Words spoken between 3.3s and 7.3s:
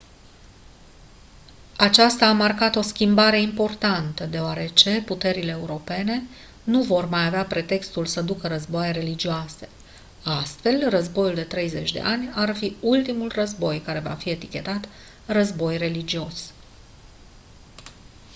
importantă deoarece puterile europene nu vor mai